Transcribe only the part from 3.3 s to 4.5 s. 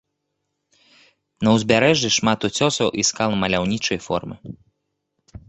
маляўнічай формы.